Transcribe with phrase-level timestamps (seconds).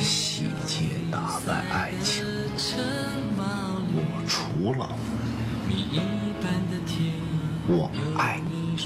[0.00, 2.24] 细节打败爱情，
[3.94, 4.88] 我除了
[7.66, 8.76] 我爱你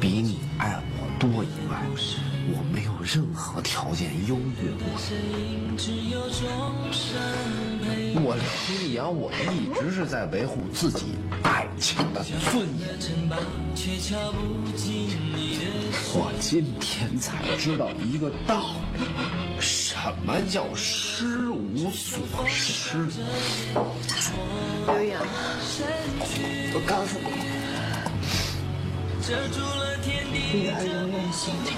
[0.00, 1.82] 比你爱我多以外，
[2.52, 5.76] 我没有任何条件优越过你。
[8.22, 8.34] 我
[8.68, 12.88] 李阳，我一直是在维护自己爱情的尊严。
[16.12, 18.62] 我今天才知道一个道
[18.94, 19.00] 理，
[19.60, 19.94] 什
[20.24, 22.96] 么叫失无所失。
[24.86, 25.22] 刘洋，
[26.72, 27.28] 我告诉你，
[30.52, 31.70] 女儿永远心疼。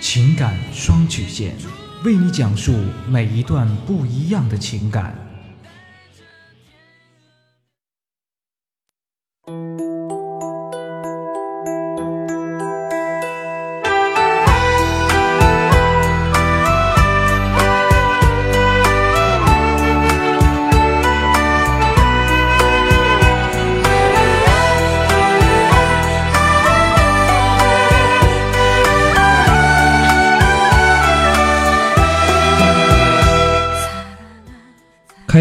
[0.00, 1.56] 情感双曲线，
[2.04, 2.72] 为你讲述
[3.08, 5.23] 每一段不一样的情感。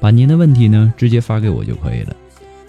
[0.00, 2.14] 把您的问题呢直接发给我就可以了。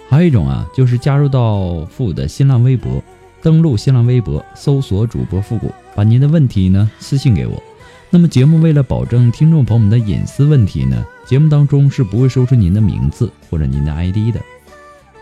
[0.10, 3.04] 还有一种啊，就是加入到复古的新浪微博，
[3.42, 7.62] 登录新浪微博搜索主播复古，把您的问题呢私信给我。
[8.10, 14.40] 那么节目为了保证听众朋友们的隐私问题呢，节目当中是不会说出您的名字或者您的 ID 的。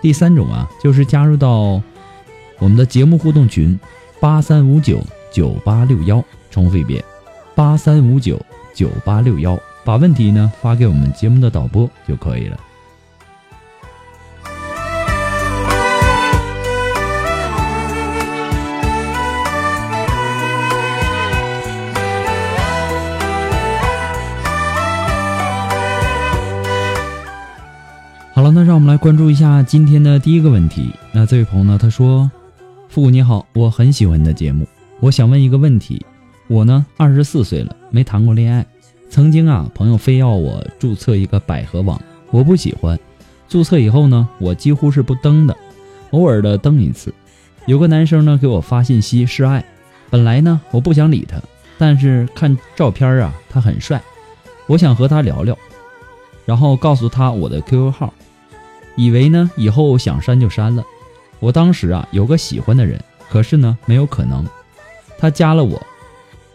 [0.01, 1.81] 第三种啊，就是加入到
[2.59, 3.79] 我们的节目互动群
[4.19, 5.01] 八三五九
[5.31, 7.03] 九八六幺，重复一遍
[7.55, 8.39] 八三五九
[8.75, 9.59] 九八六幺。
[9.85, 12.57] 把问题呢发给我们节目的导播就可以了。
[28.33, 30.91] 好了，那让我们来关注一下今天的第一个问题。
[31.13, 32.29] 那这位朋友呢，他说
[32.89, 34.67] ：“复古你好，我很喜欢你的节目，
[34.99, 36.03] 我想问一个问题。
[36.47, 38.65] 我呢，二十四岁了，没谈过恋爱。”
[39.15, 42.99] 曾经啊，朋友非要我注册一个百合网，我不喜欢。
[43.47, 45.55] 注册以后呢，我几乎是不登的，
[46.11, 47.13] 偶尔的登一次。
[47.65, 49.63] 有个男生呢给我发信息示爱，
[50.09, 51.37] 本来呢我不想理他，
[51.77, 54.03] 但是看照片啊，他很帅，
[54.67, 55.57] 我想和他聊聊，
[56.45, 58.13] 然后告诉他我的 QQ 号，
[58.97, 60.83] 以为呢以后想删就删了。
[61.39, 64.45] 我当时啊有个喜欢的人，可是呢没有可能。
[65.17, 65.81] 他加了我，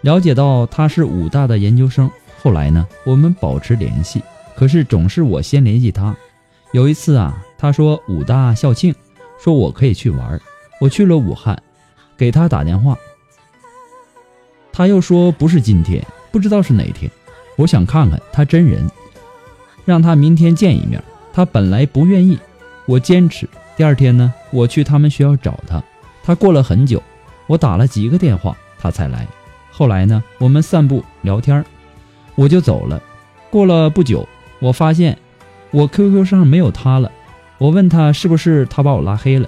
[0.03, 2.11] 了解到他是武大的研究生。
[2.43, 4.23] 后来呢，我们保持联系，
[4.57, 6.17] 可是总是我先联系他。
[6.73, 8.95] 有一次啊，他说武大校庆，
[9.39, 10.41] 说我可以去玩，
[10.81, 11.61] 我去了武汉，
[12.17, 12.97] 给他打电话，
[14.73, 17.11] 他又说不是今天，不知道是哪天。
[17.57, 18.91] 我想看看他真人，
[19.85, 21.03] 让他明天见一面。
[21.33, 22.39] 他本来不愿意，
[22.87, 23.47] 我坚持。
[23.77, 25.83] 第二天呢，我去他们学校找他，
[26.23, 27.03] 他过了很久，
[27.47, 29.27] 我打了几个电话，他才来。
[29.71, 31.63] 后来呢，我们散步聊天。
[32.41, 33.03] 我就走了。
[33.51, 34.27] 过了不久，
[34.61, 35.19] 我发现
[35.73, 37.13] 我 QQ 上没有他了。
[37.59, 39.47] 我问他是不是他把我拉黑了，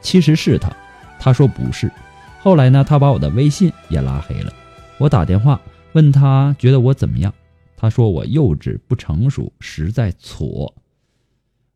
[0.00, 0.74] 其实是他。
[1.18, 1.92] 他说不是。
[2.40, 4.50] 后来呢，他把我的微信也拉黑了。
[4.96, 5.60] 我打电话
[5.92, 7.30] 问他觉得我怎么样，
[7.76, 10.74] 他说我幼稚不成熟，实在挫。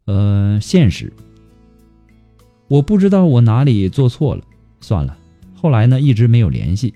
[0.06, 1.12] 呃，现实，
[2.68, 4.42] 我不知道我哪里做错了，
[4.80, 5.14] 算了。
[5.60, 6.94] 后来呢，一直没有联系。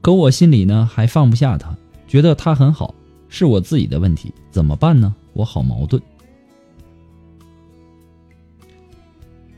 [0.00, 1.76] 可我心里呢还放不下他，
[2.10, 2.92] 觉得他很好，
[3.28, 5.14] 是我自己的问题，怎么办呢？
[5.32, 6.02] 我好矛盾。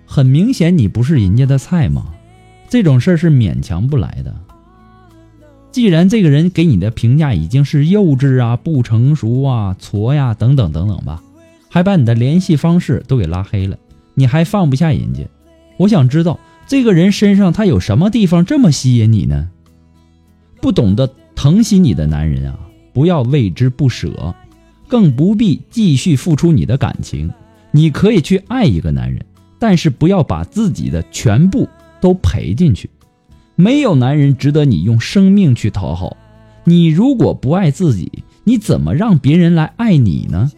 [0.04, 2.12] 很明显，你不是人家的菜嘛，
[2.69, 4.37] 这种事儿是勉强不来的。
[5.70, 11.22] 既然这个人给你的评价已经是幼稚啊、不成熟啊、挫呀等等等等吧，
[11.70, 13.78] 还把你的联系方式都给拉黑了，
[14.12, 15.26] 你还放不下人家？
[15.78, 19.49] 我想知道这个人身上他有什么地方这么吸引你呢？
[20.60, 21.10] 不懂得
[21.42, 22.56] 疼惜你的男人啊，
[22.92, 24.32] 不要为之不舍，
[24.86, 27.32] 更不必继续付出你的感情。
[27.72, 29.26] 你可以去爱一个男人。
[29.58, 31.68] 但是不要把自己的全部
[32.00, 32.88] 都赔进去，
[33.56, 36.16] 没有男人值得你用生命去讨好。
[36.62, 40.48] 你如果不爱自己，你怎么让别人来爱你呢？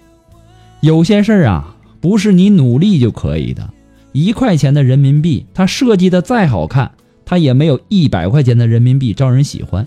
[0.82, 3.72] 有些事儿啊，不是你努力就可以的。
[4.12, 6.92] 一块钱的人民币，它设计的再好看，
[7.24, 9.86] 它也没有一百块钱的人民币招人喜欢。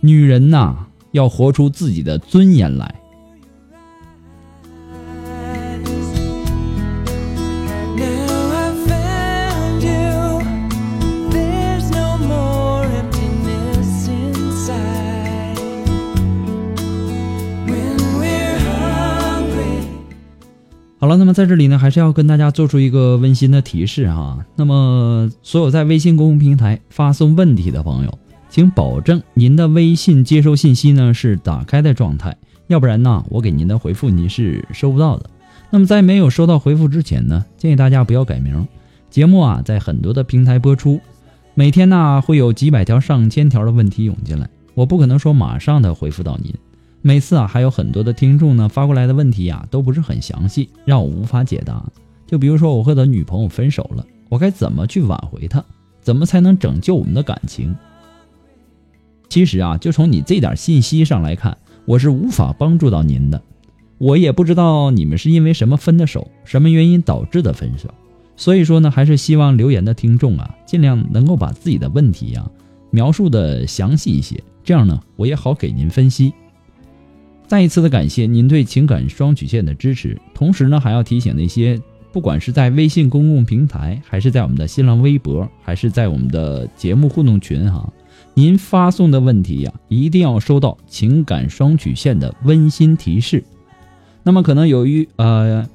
[0.00, 0.74] 女人呐，
[1.12, 2.94] 要活出自己的尊严来。
[21.02, 24.44] 好了，那么在这里呢，还是要跟大家做出一个温馨的提示哈。
[24.54, 28.18] 那么，所有在微信公共平台发送问题的朋友，
[28.50, 32.36] 请保证您的微信接收信息呢是打开的状态，
[32.66, 35.30] 要不然呢，我给您的回复您是收不到的。
[35.70, 38.66] 那么，在没有收到回复之前呢，建议大家不要改名。
[39.08, 41.00] 节目啊，在很多的平台播出，
[41.54, 46.52] 每天呢会有几百条、上千条的问题涌进来，我不可能说马上的回复到您。
[47.02, 51.84] 每次啊，还有很多的听众呢发过来的问题呀，都不是很详细，让我无法解答。
[52.26, 55.64] 就比如说，我和他女朋友分手了，我该怎么去挽回他？
[56.00, 57.76] 怎么才能拯救我们的感情？
[59.30, 61.56] 其实啊，就从你这点信息上来看，
[61.86, 63.40] 我是无法帮助到您的。
[63.96, 67.88] 我也不知道你们是因为什么分的手，什么原因导致的分手。
[68.36, 72.50] 所以说呢，还是希望留言的听众啊，尽量能够把自己的问题呀
[72.90, 76.32] 描述的详细一些，这样呢，我也好给您分析。
[77.46, 81.80] 再一次的感谢您对情感双曲线的支持，同时呢，还要提醒那些
[82.10, 87.92] 不管是在微信公共平台，还是在我们的新浪微博，还是在我们的节目互动群哈，
[88.34, 93.44] 您发送的问题呀，一定要收到情感双曲线的温馨提示。
[94.22, 95.68] 那么可能由于呃，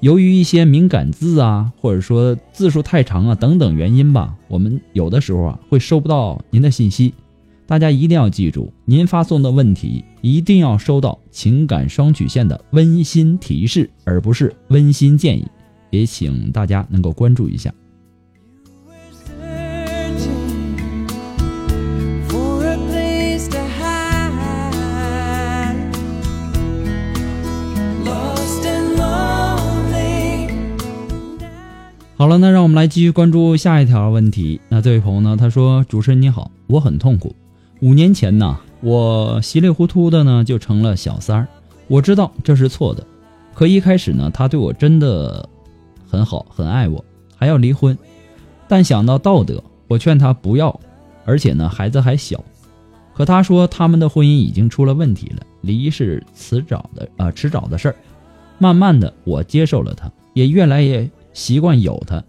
[0.00, 7.12] 由于一些敏感字啊，或者说字数太长啊等等原因吧，我们有的时候啊会收不到您的信息。
[7.66, 15.46] 大家一定要记住，您发送的问题一定要收到情感双曲线的温馨提示，而不是温馨建议，
[15.90, 17.72] 也请大家能够关注一下。
[32.20, 34.60] 好了，那让我们来继续关注下一条问题。
[34.68, 37.34] 那这位朋友呢，他说：“主持人你好，我很痛苦。”
[37.80, 41.48] 五年前呢，我稀里糊涂的呢就成了小三儿。
[41.88, 43.06] 我知道这是错的，
[43.54, 45.48] 可一开始呢，他对我真的
[46.06, 47.02] 很好，很爱我，
[47.38, 47.96] 还要离婚。
[48.68, 50.78] 但想到道德，我劝他不要，
[51.24, 52.44] 而且呢，孩子还小。
[53.14, 57.96] 可他说他们的婚姻已经出了问题了，离是迟早的啊，迟早的事儿。
[58.58, 62.22] 慢慢的，我接受了他，也越来越习惯有他。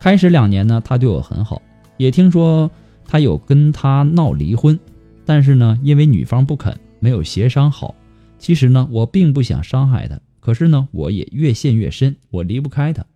[0.00, 1.60] 开始两年呢，他对我很好，
[1.96, 2.70] 也听说。
[3.10, 4.78] 他有跟他闹离婚，
[5.24, 7.94] 但是呢，因为女方不肯，没有协商好。
[8.38, 13.06] 其实呢，我并不想伤害他，可是呢，我也越陷越深，我离不开他。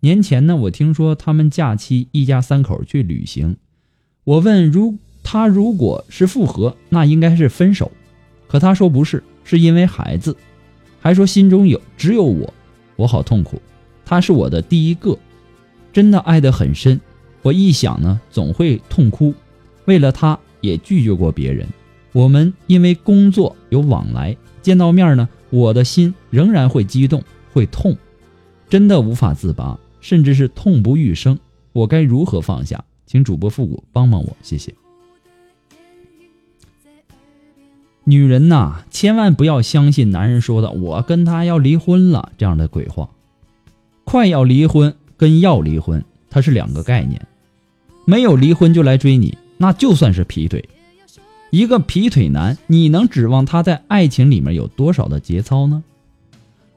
[0.00, 3.56] 年前呢，我听说他们假期一家三口去旅行，
[4.24, 7.90] 我问如他如果是复合，那应该是分手，
[8.48, 10.36] 可他说不是，是因为孩子，
[11.00, 12.52] 还说心中有只有我，
[12.96, 13.58] 我好痛苦。
[14.08, 15.18] 他是我的第一个，
[15.92, 16.98] 真的爱得很深。
[17.42, 19.34] 我一想呢，总会痛哭。
[19.84, 21.68] 为了他，也拒绝过别人。
[22.12, 27.22] 我们因为工作有往来，见到面呢，我的心仍然会激动，
[27.52, 27.94] 会痛，
[28.70, 31.38] 真的无法自拔，甚至是痛不欲生。
[31.74, 32.82] 我该如何放下？
[33.04, 34.74] 请主播复古帮帮我，谢谢。
[38.04, 43.10] 女人呐，千万不要相信男人说的“我跟他要离婚了”这样的鬼话。
[44.10, 46.02] 快要离婚跟要离婚。
[46.30, 47.26] 它是两个概念，
[48.06, 50.66] 没有离婚就来追你，那就算是劈腿。
[51.50, 55.84] 一个劈腿男，你能指望他在爱情里面有多少的节操呢？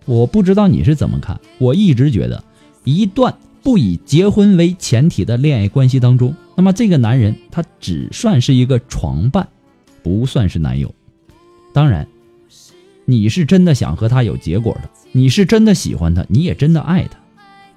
[0.03, 2.43] 我不知道你是怎么看，我一直觉得，
[2.83, 3.33] 一段
[3.63, 9.47] 不以结婚为前提的恋爱关系当中，那么这个男人他只算是一个床伴，
[10.03, 10.93] 不算是男友。
[11.71, 12.05] 当然，
[13.05, 17.19] 你是真的想和他有结果的，你是真的喜欢他，你也真的爱他，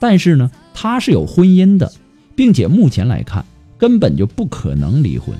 [0.06, 1.90] 但是呢，他是有婚姻的，
[2.34, 3.42] 并且目前来看
[3.78, 5.34] 根本就不可能离婚。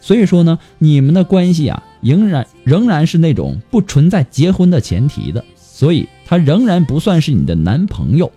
[0.00, 8.30] 所以说呢，你们的关系啊，仍然仍然是那种不存在结婚的前提的，所以他仍然不算是你的男朋友。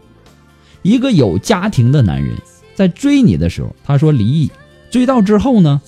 [0.82, 2.36] 一个有家庭的男人
[2.74, 4.50] 在追你的时候，他说离异，
[4.90, 5.80] 追到之后呢，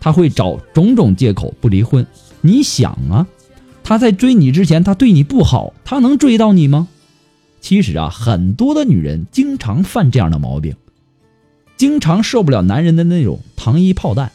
[0.00, 2.04] 他会找种种借口不离婚。
[2.40, 3.28] 你想啊，
[3.84, 6.88] 他在追你之前，他对你不好，他能追到你吗？
[7.60, 10.74] 其实啊，很多的女人经常犯这样的毛病，
[11.76, 14.32] 经常受不了男人的那种糖衣炮弹。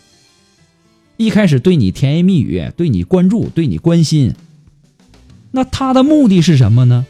[1.18, 4.36] 一开始对你甜言蜜语，对你关注，对你关心，
[5.52, 7.06] 那他的目的是什么呢？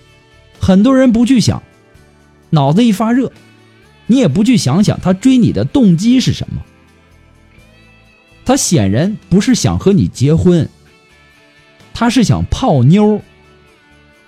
[0.60, 1.62] 很多人不去想。
[2.52, 3.32] 脑子一发热，
[4.08, 6.62] 你也不去想想他追你的动机是什么？
[8.46, 10.70] 他显然不是想和你结婚，
[11.94, 13.22] 他是想泡妞。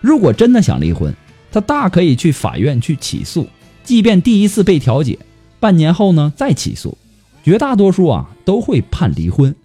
[0.01, 1.15] 如果真的想离婚，
[1.51, 3.47] 他大可以去法院去起诉，
[3.83, 5.17] 即便第一次被调解，
[5.59, 6.97] 半年后呢再起诉，
[7.43, 9.55] 绝大多数啊都会判离婚。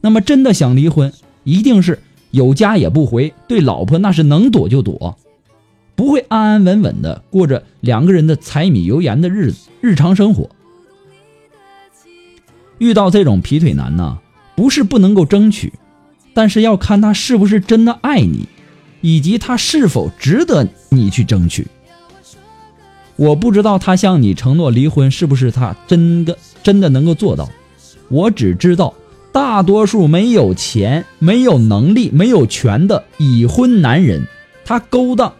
[0.00, 1.12] 那么真的想离婚，
[1.44, 2.00] 一定是
[2.30, 5.16] 有家也不回，对老婆那是能躲就躲。
[5.94, 10.48] 不会安安稳稳的过着两个人的柴米油盐的日子，日常生活。
[12.78, 14.18] 遇到这种劈腿男呢，
[14.56, 15.72] 不是不能够争取，
[16.34, 18.48] 但是要看他是不是真的爱你，
[19.02, 21.66] 以及他是否值得你去争取。
[23.16, 27.48] 我不知道他向你承诺离婚是不是他真的真的能够做到，
[28.08, 28.94] 我只知道
[29.32, 34.26] 大多数没有钱、没有能力、没有权的已婚男人，
[34.64, 35.32] 他勾搭。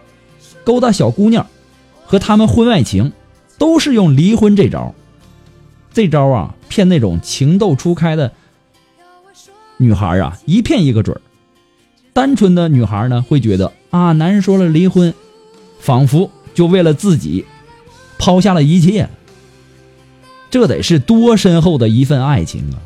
[0.65, 1.49] 勾搭小姑娘，
[2.05, 3.11] 和他们婚外情，
[3.59, 4.95] 都是用离婚这招。
[5.93, 8.31] 这招啊，骗那种情窦初开的
[9.77, 11.21] 女孩啊，一骗一个准儿。
[12.13, 15.13] 单纯的女孩呢，会觉得啊，男人说了离婚，
[15.83, 17.45] 仿佛就为了自己
[18.19, 19.11] 抛下了一切。
[20.49, 22.79] 这得是多深厚的一份爱情啊！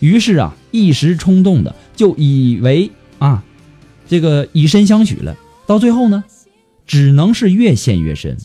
[0.00, 3.44] 于是啊，一时冲动的就以为啊，
[4.08, 5.36] 这个以身相许了。
[5.66, 6.24] 到最后呢？
[6.86, 8.38] 只能是越陷越深。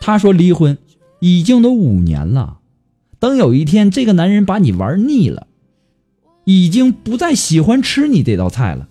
[0.00, 0.76] 他说离婚
[1.20, 2.58] 已经都五年了，
[3.20, 5.46] 等有一天这个男人把你玩腻了，
[6.44, 8.88] 已经不再喜欢吃你这道菜了，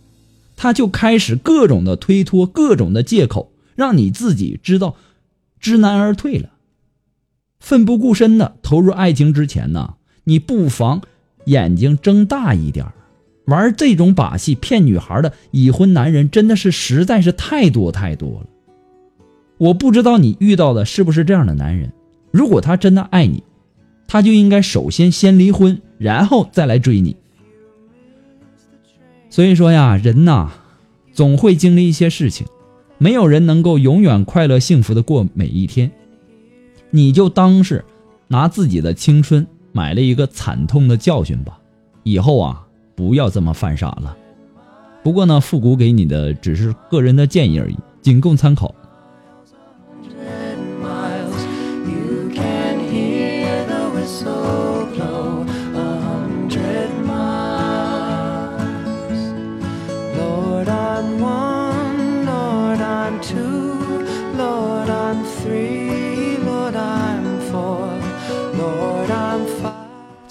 [0.56, 4.98] 他就开始各种的推脱，各种的借口，让你自己知道
[5.58, 6.50] 知难而退了。
[7.62, 9.94] 奋不顾身的投入爱情之前呢，
[10.26, 11.02] 你不妨
[11.46, 12.86] 眼睛睁大一点
[13.46, 18.48] 玩这种把戏骗女孩的已婚男人真的是实在是太多太多了。
[19.58, 21.94] 我不知道你遇到的是不是这样的男人。
[22.32, 23.44] 如果他真的爱你，
[24.08, 27.16] 他就应该首先先离婚，然后再来追你。
[29.30, 30.52] 所以说呀，人呐，
[31.14, 32.48] 总会经历一些事情，
[33.00, 35.90] 没有人能够永远快乐幸福的过每一天。
[36.92, 37.84] 你就当是
[38.28, 41.60] 拿自己的青春买了一个惨痛的教训吧，
[42.04, 44.16] 以后啊，不要这么犯傻了。
[45.02, 48.76] 不过呢，复古给你的只是个人的建议而已，仅供参考。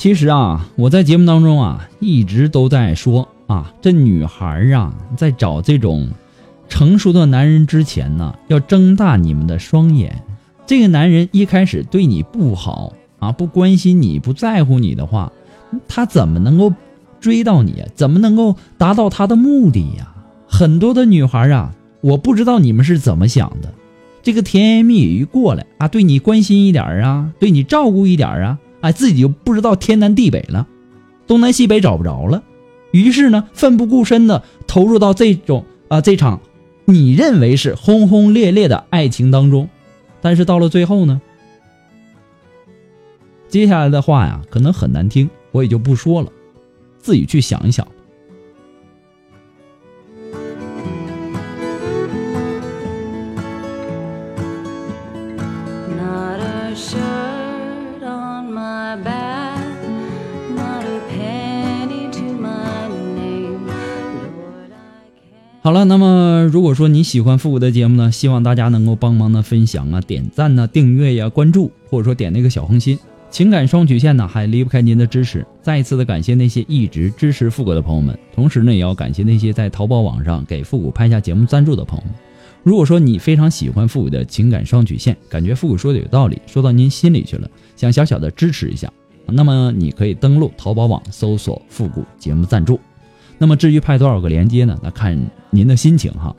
[0.09, 6.09] 其实啊，我在节目当中啊，一直都在说啊，这女孩啊，在找这种
[6.67, 10.23] 成熟的男人之前呢，要睁大你们的双眼。
[10.67, 15.31] 这个男人一开始对你不好啊，不关心你，不在乎你的话，
[15.87, 16.73] 他怎么能够
[17.21, 17.85] 追到你？
[17.95, 20.11] 怎么能够达到他的目的呀？
[20.49, 23.71] 很多的女孩啊，我不知道你们是怎么想的。
[24.23, 28.59] 这个甜言蜜语一过来啊，对你关心一点啊，对你照顾一点啊。
[28.80, 30.66] 哎，自己就不知道天南地北了，
[31.26, 32.42] 东南西北找不着了，
[32.92, 36.40] 于是呢，奋不顾身的投入到这种啊这场
[36.85, 39.68] 你认为是轰轰烈烈的爱情当中，
[40.20, 41.20] 但是到了最后呢，
[43.49, 46.30] 接下来的话呀，可能很难听，我也就不说了，
[46.99, 47.87] 自己去想一想。
[65.68, 72.98] 好了，那么如果说你喜欢复古的节目呢，希望大家能够帮忙的分享啊、点赞呐、订阅呀、关注，或者说点那个小红心。
[73.30, 75.46] 情感双曲线呢，还离不开您的支持。
[75.60, 82.14] 再一次的感谢那些一直支持复古的朋友们，同时呢，也要感谢那些在淘宝网上给复古拍下节目赞助的朋友们。
[82.62, 87.46] 如果说你非常喜欢复古的情感双曲线，感觉复古说的有道理，说到您心里去了，
[87.76, 88.90] 想小小的支持一下，
[89.26, 92.80] 那么你可以登录淘宝网搜索“复古节目赞助”。
[93.37, 94.76] 那么至于派多少个连接呢？
[94.82, 95.16] 那看
[95.50, 96.35] 您的心情哈。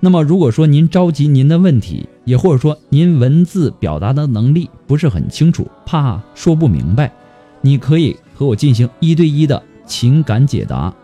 [0.00, 7.12] 那么如果说您着急您的问题，也或者说您文字表达的能力不是很清楚，怕说不明白，
[7.60, 10.94] 你可以和我进行一对一的情感解答。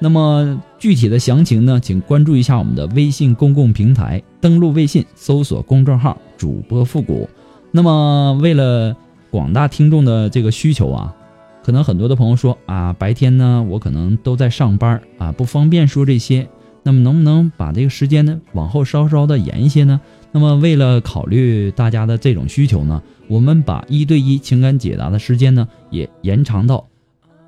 [0.00, 7.28] 那么具体的详情呢，请关注一下我们的微信公共平台，登录微信搜索公众号“主播复古”。
[7.70, 8.96] 那么为了
[9.30, 11.14] 广大听众的这个需求啊。
[11.62, 16.46] 可能很多的朋友说啊，白天呢我可能都在上班啊，不方便说这些。
[16.84, 20.00] 那么能不能把这个时间呢往后稍稍的延一些呢？
[20.30, 26.86] 那么为了考虑大家的这种需求呢，我们把一对一情感解答的时间呢也延长到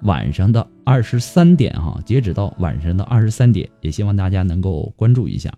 [0.02, 5.52] 晚上的二十三点哈，截止到晚上的二十三点，也希望大家能够关注一下。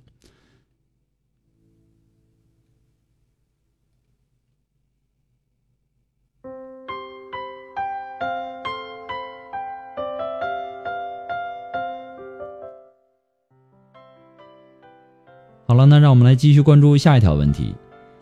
[15.69, 17.75] 好了，那让我们来继续关注下一条问题。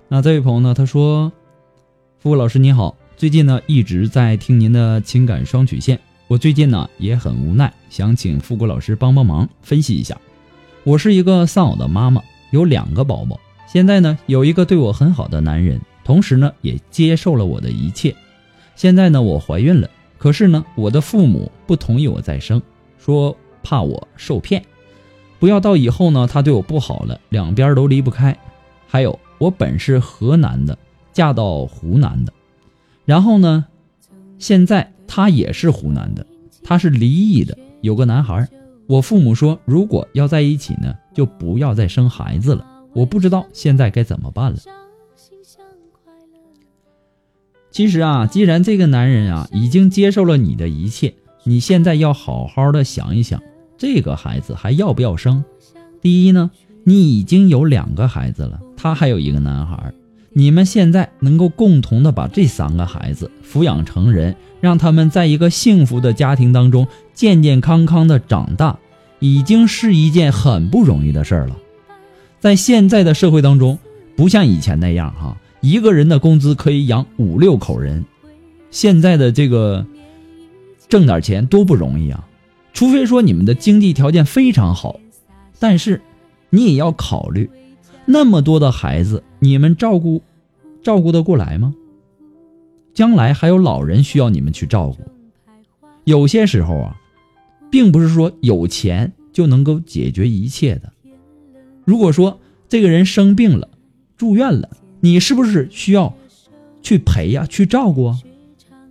[0.09, 1.31] 那这位朋友呢，他说
[2.19, 10.19] ：“付老师你好，最近呢一直在听您的情感双曲线，我最近呢也很无奈，想请富国老师帮帮忙，分析一下。
[10.83, 13.39] 我是一个丧偶的妈妈，有两个宝宝，
[13.69, 18.13] 现在呢有一个对我很好的男人，同时呢也接受了我的一切。
[18.75, 19.89] 现在呢我怀孕了，
[20.19, 22.61] 可是呢我的父母不同意我再生，
[22.99, 24.61] 说怕我受骗。”
[25.39, 28.37] 不要到以后呢，他对我不好了，两边都离不开。
[28.87, 30.79] 还有，我本是河南的，
[31.13, 32.33] 嫁到湖南的，
[33.05, 33.67] 然后呢，
[34.39, 36.27] 现在他也是湖南的，
[36.63, 38.49] 他是离异的，有个男孩。
[38.87, 42.65] 我父母说，如果要在一起呢，就不要再生孩子了。
[42.95, 44.59] 我不知道现在该怎么办了。
[47.71, 53.43] 其实啊，既然这个男人啊已经接受了你的一切，你现在要好好的想一想。
[53.79, 55.45] 这个孩子还要不要生？
[56.01, 56.51] 第一呢，
[56.85, 59.93] 你已经有两个孩子了，他还有一个男孩，
[60.33, 68.79] 你们现在能够共同的把这三个孩子抚养成人，让他们在一个幸福的家庭当中健健康康的长大，
[69.19, 71.57] 已经是一件很不容易的事儿了。
[72.39, 73.79] 在现在的社会当中，
[74.17, 78.05] 不像以前那样哈，一个人的工资可以养五六口人，
[78.71, 79.85] 现在的这个
[80.89, 82.25] 挣点钱多不容易啊。
[82.77, 85.01] 除非说你们的经济条件非常好，
[85.59, 86.03] 但是
[86.51, 87.49] 你也要考虑，
[88.05, 90.23] 那么多的孩子，你们照顾
[90.83, 91.75] 照顾得过来吗？
[92.93, 94.99] 将来还有老人需要你们去照顾。
[96.05, 97.01] 有些时候啊，
[97.71, 100.93] 并不是说有钱就能够解决一切的。
[101.87, 103.71] 如果说这个人生病了，
[104.19, 104.69] 住院了，
[105.01, 106.15] 你是不是需要
[106.83, 108.21] 去陪呀，去照顾啊？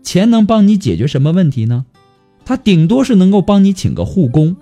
[0.02, 1.86] 钱能帮你解决什么问题呢？
[2.46, 4.56] 他顶多是能够帮你请个护工，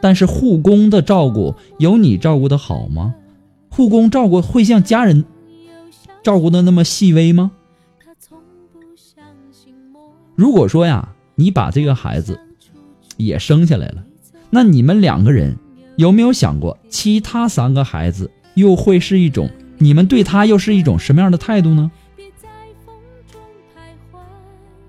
[0.00, 3.14] 但是护工的照顾有你照顾的好吗？
[3.68, 5.24] 护工照顾会像家人
[6.22, 7.52] 照顾的那么细微吗？
[10.34, 12.40] 如果说呀，你把这个孩子
[13.16, 14.04] 也生下来了，
[14.48, 15.56] 那你们两个人
[15.96, 21.90] 有没有想过，其他三个孩子又会是一种你们对他又是一种什么样的态度呢？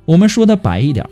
[0.05, 1.05] 我们说的白一点。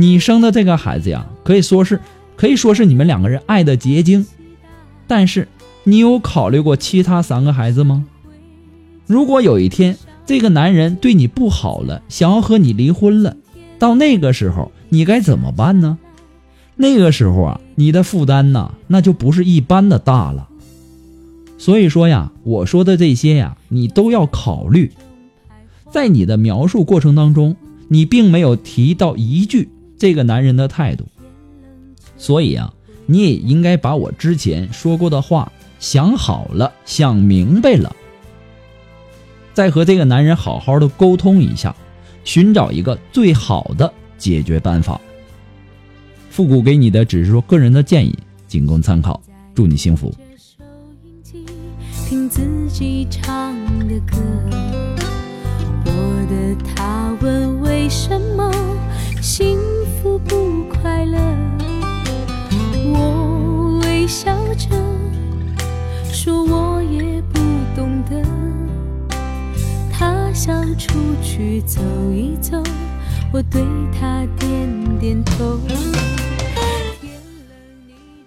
[0.00, 2.00] 你生的这个孩子呀，可以说是，
[2.34, 4.26] 可以说是你们两个人爱的结晶。
[5.06, 5.46] 但是，
[5.84, 8.06] 你有考虑过其他三个孩子吗？
[9.06, 13.36] 如果有一天这个男人对你不好了，想要和你离婚了，
[13.78, 15.98] 到那个时候你该怎么办呢？
[16.76, 20.48] 那个时候啊，你的负担呐，那就不是一般的大了。
[21.58, 24.92] 所以说呀，我说的这些呀，你都要考虑。
[25.90, 27.54] 在你的描述过程当中，
[27.88, 29.68] 你并没有提到一句。
[30.00, 31.04] 这个男人的态度，
[32.16, 32.72] 所以啊，
[33.04, 37.94] 你也应该把我之前说过的话想好了、想明白了，
[39.52, 41.76] 再和这个男人好好的沟通一下，
[42.24, 44.98] 寻找一个最好的解决办法。
[46.30, 49.20] 复古给你的只是说个人的建议，仅供参考。
[49.54, 50.14] 祝你幸福。
[52.08, 53.54] 听自己唱
[53.86, 54.16] 的歌，
[55.84, 55.90] 我
[56.30, 58.50] 的他问为什么
[59.20, 59.58] 幸
[60.02, 61.18] 不不快乐，
[62.86, 64.68] 我微笑着
[66.10, 67.38] 说，我也不
[67.76, 68.22] 懂得。
[69.92, 71.82] 他想出去走
[72.14, 72.62] 一走，
[73.30, 75.60] 我对他点点头。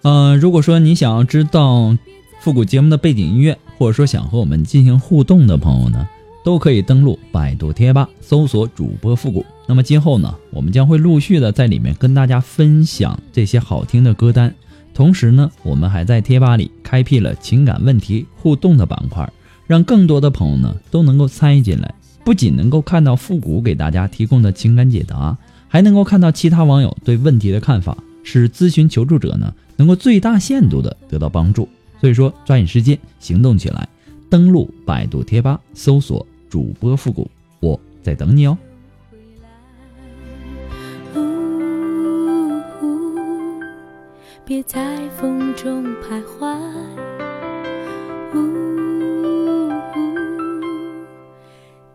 [0.03, 1.97] 呃，如果说你想要知道
[2.39, 6.07] 复古节目的背景音乐，或者说想和我们进行互动的朋友呢，
[6.43, 9.43] 都可以登录百度贴吧搜索主播复古。
[9.65, 14.53] 那么今后呢，我们将会陆续的在里面跟大家分享这些好听的歌单。
[14.93, 19.27] 同时呢，我们还在贴吧里开辟了情感问题互动的板块，
[19.65, 21.93] 让更多的朋友呢都能够参与进来。
[22.23, 31.67] 不仅能够看到复古给大家提供的情感解答，还能够看到其他网友对问题的看法，使咨询求助者呢能够最大限度的得到帮助。
[31.99, 33.87] 所以说，抓紧时间行动起来，
[34.29, 38.57] 登录百度贴吧搜索主播复古，我在等你哦。
[44.45, 46.53] 别在风中徘徊，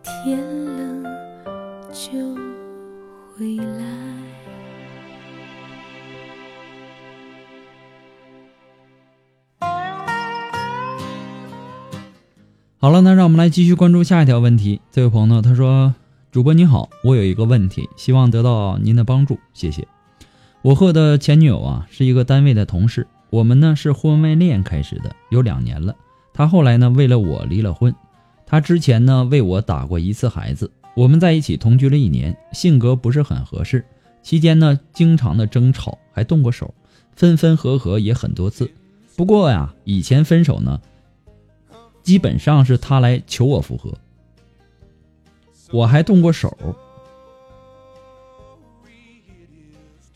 [0.03, 1.03] 天冷
[1.93, 2.09] 就
[3.37, 3.85] 回来。
[12.79, 14.81] 好了，那让我们来继续关注下一条问题。
[14.89, 15.93] 这位朋友呢，他说
[16.31, 19.87] ：“主播你好，我有一个问题，希望得到您的帮助，谢谢。
[20.61, 25.95] 我和的前女友啊是一个单位的同事，我们呢是婚外恋开始的，有两年了。
[26.33, 27.95] 她后来呢为了我离了婚，
[28.45, 30.69] 她之前呢为我打过一次孩子。
[30.95, 33.85] 我们在一起同居了一年，性格不是很合适，
[34.21, 36.73] 期间呢经常的争吵，还动过手，
[37.15, 38.69] 分分合合也很多次。
[39.15, 40.79] 不过呀，以前分手呢。”
[42.01, 43.93] 基本上是他来求我复合，
[45.71, 46.57] 我还动过手。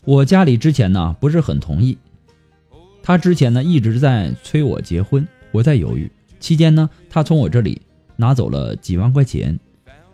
[0.04, 1.96] 我家里之前呢不是很同意，
[3.02, 6.10] 他之前呢一直在催我结婚，我在犹豫。
[6.38, 7.80] 期间呢，他从我这里
[8.16, 9.58] 拿走了几万块钱。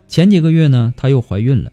[0.07, 1.71] 前几个月呢，他又怀孕了，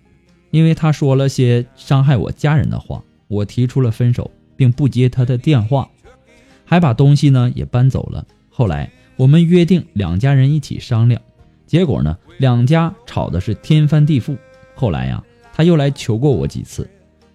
[0.51, 5.91] 因为他说了些伤害我家人的话，我提出了分手，并不接他的电话，
[6.65, 8.27] 还把东西呢也搬走了。
[8.51, 8.91] 后来。
[9.19, 11.21] 我们约定两家人一起商量，
[11.67, 14.39] 结果呢，两家吵的是天翻地覆。
[14.77, 15.21] 后来呀，
[15.53, 16.89] 他又来求过我几次，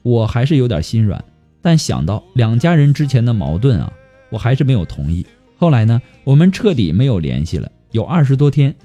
[0.04, 1.24] 我还是有点心软。
[1.62, 3.92] 但想到两家人之前的矛盾啊，
[4.30, 5.26] 我还是没有同意。
[5.58, 8.76] 后来呢，我们彻底没有联系了，有二十多天。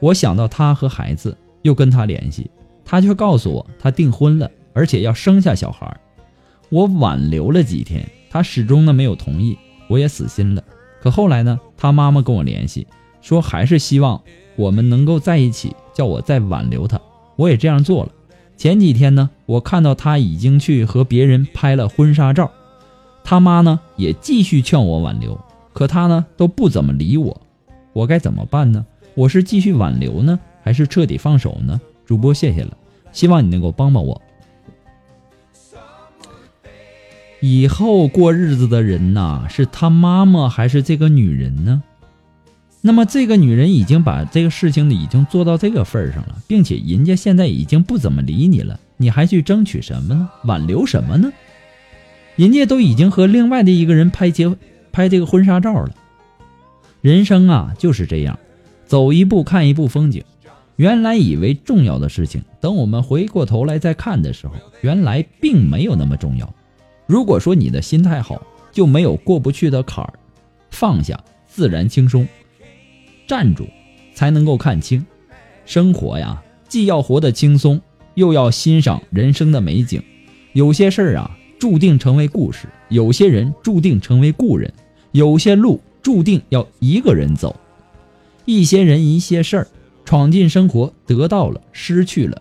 [0.00, 2.50] 我想到他和孩子，又跟他联系，
[2.84, 5.98] 他却告诉我他订婚了，而且要生下小孩。
[6.68, 10.62] 我挽留了几天，他始终呢没有同意，我也死心了。
[11.00, 11.58] 可后来呢？
[11.76, 12.86] 他妈妈跟我联系，
[13.22, 14.20] 说还是希望
[14.56, 17.00] 我们能够在一起，叫我再挽留他。
[17.36, 18.12] 我也这样做了。
[18.58, 22.50] 前几天呢，我看到他已经去和别人拍了婚纱照，
[23.22, 25.40] 他妈呢也继续劝我挽留，
[25.72, 27.40] 可他呢都不怎么理我。
[27.92, 28.84] 我该怎么办呢？
[29.14, 31.80] 我是继续挽留呢，还是彻底放手呢？
[32.04, 32.76] 主播谢谢了，
[33.12, 34.20] 希望你能够帮帮我。
[37.40, 41.84] 以后过日子的人呐，是他妈妈还是这个女人呢？
[42.80, 50.28] 那么这个女人已经把这个事情，已经做到这个份儿上了，并且人家现在已经不怎么理你了，你还去争取什么呢？
[50.44, 51.32] 挽留什么呢？
[52.36, 54.56] 人家都已经和另外的一个人拍结
[54.92, 55.92] 拍这个婚纱照了。
[57.00, 58.38] 人生啊就是这样，
[58.86, 60.22] 走一步看一步风景。
[60.76, 66.54] 原来以为重要的事情，等我们回过头来再看的时候，原来并没有那么重要。
[67.06, 70.12] 如果说你的心态好，就没有过不去的坎儿，
[70.70, 72.28] 放下自然轻松，
[73.28, 73.68] 站住
[74.12, 75.06] 才能够看清。
[75.64, 77.80] 生活呀，既要活得轻松，
[78.14, 80.02] 又要欣赏人生的美景。
[80.54, 84.68] 有些事儿啊，注定成为故事；有些人注定成为故人；
[85.12, 87.54] 有些路注定要一个人走。
[88.46, 89.68] 一些人，一些事儿，
[90.06, 92.40] 闯进生活，得到了，失去了。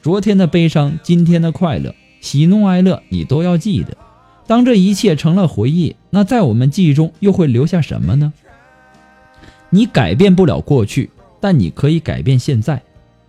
[0.00, 3.96] 昨天的悲伤，今天的快乐，喜怒哀乐，你都要记得。
[4.46, 8.32] 当这一切成了回忆，那在我们记忆中又会留下什么呢？
[9.70, 12.82] 你改变不了过去，但你可以改变现在。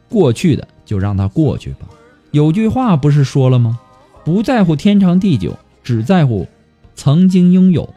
[0.08, 1.88] 过去的就让它过去吧。
[2.32, 3.80] 有句话不是说了吗？
[4.23, 6.47] 不在乎天长地久，只在乎
[6.95, 7.93] 曾经拥有。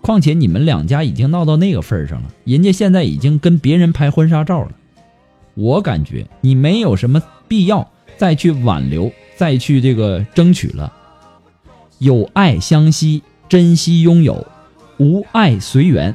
[0.00, 4.70] 况且你们两家已经闹到那个份上了，人家现在已经跟别人拍婚纱照了。
[5.54, 10.92] 我感觉你没有什么必要再去挽留，再去这个争取了。
[11.98, 14.46] 有爱相惜，珍惜拥有；
[14.98, 16.14] 无爱随缘，